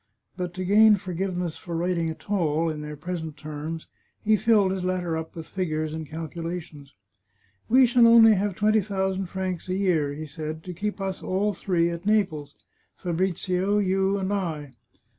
But 0.35 0.55
to 0.55 0.65
gain 0.65 0.95
for 0.95 1.13
giveness 1.13 1.57
for 1.57 1.75
writing 1.77 2.09
at 2.09 2.27
all, 2.27 2.69
in 2.69 2.81
their 2.81 2.95
present 2.97 3.37
terms, 3.37 3.87
he 4.23 4.35
filled 4.35 4.71
his 4.71 4.83
letter 4.83 5.15
up 5.15 5.35
with 5.35 5.45
figures 5.45 5.93
and 5.93 6.07
calculations." 6.07 6.95
We 7.69 7.85
shall 7.85 8.07
only 8.07 8.33
have 8.33 8.55
twenty 8.55 8.81
thousand 8.81 9.27
francs 9.27 9.69
a 9.69 9.75
year," 9.75 10.11
he 10.15 10.25
said," 10.25 10.63
to 10.63 10.73
keep 10.73 10.99
us 10.99 11.21
all 11.21 11.53
three 11.53 11.91
at 11.91 12.07
Naples— 12.07 12.55
Fabrizio, 12.97 13.77
you, 13.77 14.17
and 14.17 14.33
I. 14.33 14.71